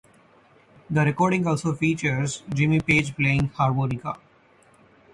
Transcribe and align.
The 0.89 1.01
recording 1.05 1.45
also 1.45 1.75
features 1.75 2.41
Jimmy 2.51 2.79
Page 2.79 3.15
playing 3.15 3.49
harmonica. 3.49 4.17